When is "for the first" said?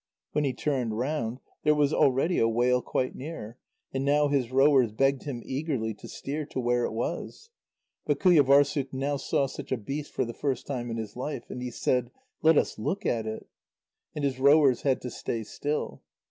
10.11-10.65